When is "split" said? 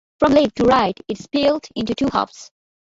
1.25-1.69